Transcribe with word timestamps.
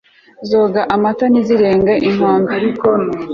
zoga 0.49 0.81
amata, 0.95 1.25
ntizirenge 1.31 1.93
inkombe 2.09 2.53